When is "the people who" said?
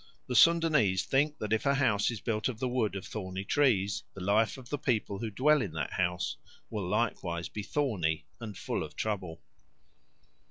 4.69-5.29